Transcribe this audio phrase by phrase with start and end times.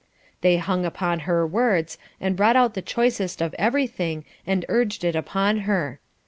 [0.41, 5.15] They hung upon her words, and brought out the choicest of everything and urged it
[5.15, 5.99] upon her.